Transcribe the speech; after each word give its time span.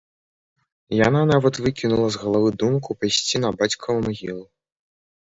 Яна 1.07 1.19
нават 1.31 1.59
выкінула 1.65 2.07
з 2.15 2.21
галавы 2.21 2.49
думку 2.63 2.89
пайсці 3.03 3.41
на 3.43 3.51
бацькаву 3.59 3.99
магілу. 4.07 4.41